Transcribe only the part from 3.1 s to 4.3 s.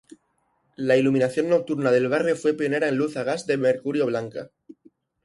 a gas de mercurio